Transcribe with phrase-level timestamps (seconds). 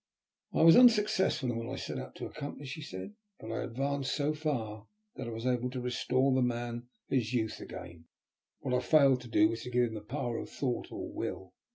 [0.51, 4.15] "I was unsuccessful in what I set out to accomplish," he said, "but I advanced
[4.15, 8.05] so far that I was able to restore the man his youth again.
[8.61, 11.53] What I failed to do was to give him the power of thought or will.